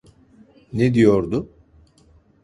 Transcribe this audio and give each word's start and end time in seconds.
Ne 0.73 0.93
diyordu? 0.93 1.49